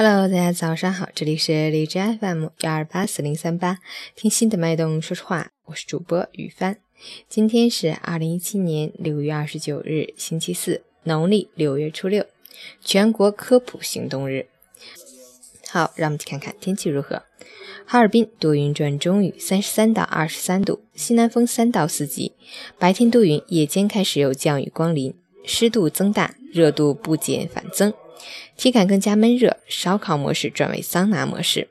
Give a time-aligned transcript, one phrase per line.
[0.00, 3.80] Hello，大家早上好，这里是荔枝 FM 幺二八四零三八，
[4.14, 6.76] 听心的脉动说说话，我是主播雨帆。
[7.28, 12.24] 今天是二零一七年六月二十九日，星期四，农历六月初六，
[12.80, 14.46] 全国科普行动日。
[15.68, 17.24] 好，让我们去看看天气如何。
[17.84, 22.34] 哈尔滨多云转中雨，三十三到二十三度，西南风三到四级，
[22.78, 25.12] 白天多云，夜间开始有降雨光临，
[25.44, 27.92] 湿度增大，热度不减反增。
[28.56, 31.68] 体感更加闷热，烧烤模式转为桑拿模式，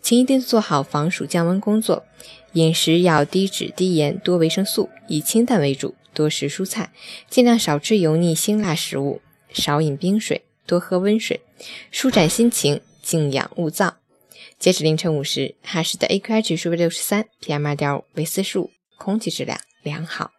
[0.00, 2.04] 请一定做好防暑降温工作。
[2.54, 6.92] 饮食要低脂低盐多维生素，以清淡为主，多食蔬菜，
[7.28, 9.22] 尽量少吃油腻辛辣食物，
[9.52, 11.40] 少饮冰水，多喝温水。
[11.92, 13.98] 舒展心情，静养勿躁。
[14.58, 20.32] 截止凌晨五时，哈市的 AQI 指数为六十三，PM 二点五为四十五，空气质量良好。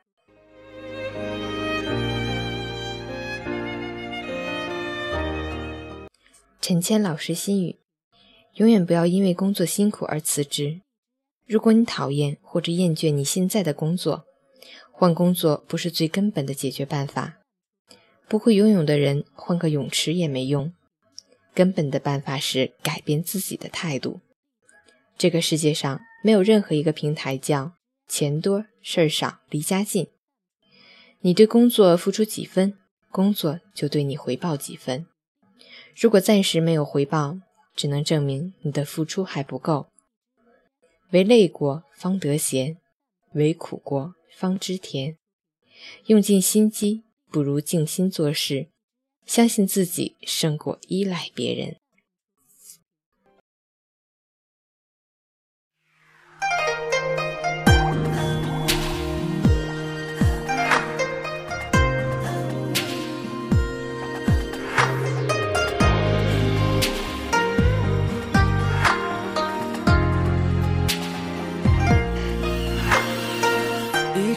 [6.61, 7.79] 陈谦老师心语：
[8.53, 10.81] 永远不要因为工作辛苦而辞职。
[11.47, 14.25] 如果你讨厌或者厌倦你现在的工作，
[14.91, 17.39] 换工作不是最根本的解决办法。
[18.29, 20.71] 不会游泳的人换个泳池也没用。
[21.55, 24.21] 根本的办法是改变自己的态度。
[25.17, 27.73] 这个世界上没有任何一个平台叫
[28.07, 30.07] 钱多事儿少离家近。
[31.21, 32.77] 你对工作付出几分，
[33.09, 35.07] 工作就对你回报几分。
[35.95, 37.39] 如果暂时没有回报，
[37.75, 39.87] 只能证明你的付出还不够。
[41.11, 42.77] 唯累过方得闲，
[43.33, 45.17] 唯苦过方知甜。
[46.05, 48.69] 用尽心机不如静心做事，
[49.25, 51.80] 相信自己胜过依赖别人。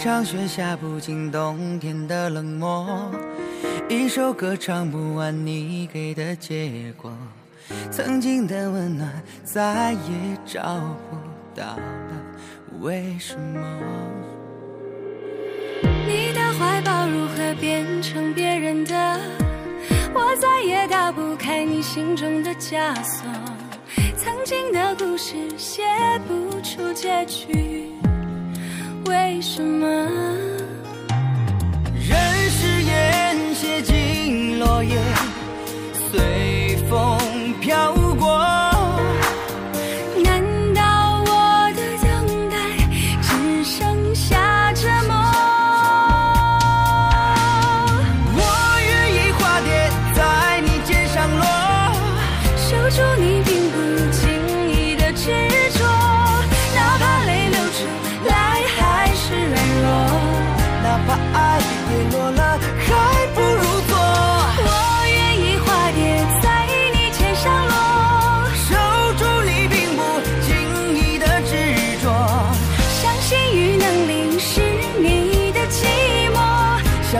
[0.04, 3.10] 场雪下不尽冬天的冷漠，
[3.88, 7.10] 一首歌唱不完你给的结果，
[7.91, 9.10] 曾经的温暖
[9.44, 10.60] 再也找
[11.09, 11.16] 不
[11.59, 12.22] 到了，
[12.81, 13.62] 为什么？
[16.06, 19.19] 你的怀抱如何变成别人的？
[20.12, 23.26] 我再也打不开你心中的枷锁，
[24.19, 25.82] 曾经的故事写
[26.28, 27.88] 不出结局。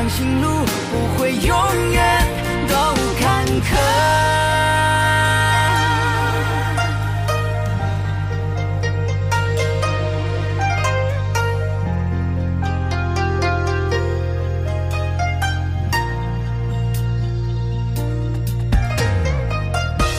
[0.09, 1.57] 心路不会永
[1.93, 2.27] 远
[2.69, 2.75] 都
[3.21, 3.77] 坎坷。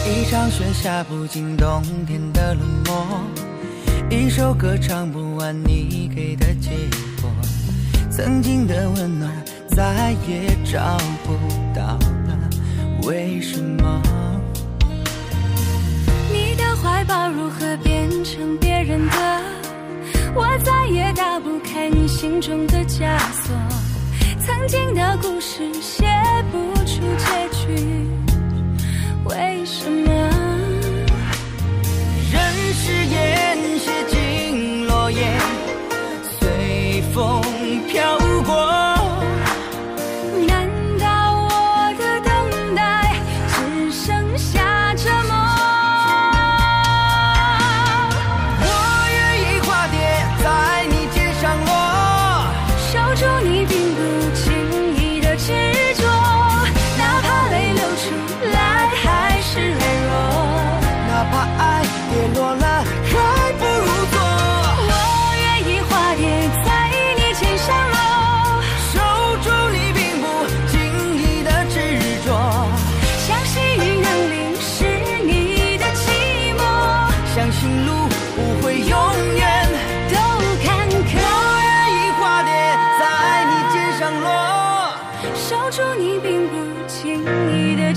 [0.08, 3.22] 一场雪下不尽冬天的冷漠，
[4.10, 6.72] 一首歌唱不完你给的结
[7.22, 7.30] 果，
[8.12, 9.32] 曾经的温暖。
[9.76, 11.34] 再也找不
[11.78, 11.82] 到
[12.28, 12.50] 了，
[13.04, 14.02] 为什么？
[16.32, 19.42] 你的怀抱如何变成别人的？
[20.34, 23.54] 我再也打不开你心中的枷锁。
[24.40, 26.06] 曾经的故事写
[26.54, 28.08] 不出结局，
[29.26, 30.35] 为什么？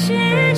[0.08, 0.57] 住你并不经意的执